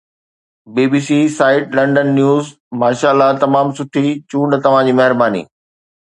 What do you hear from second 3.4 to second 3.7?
تمام